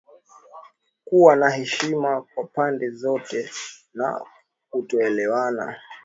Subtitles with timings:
[1.05, 3.49] kuwa na heshima kwa pande zote
[3.93, 4.21] na
[4.69, 5.79] kutokuelewana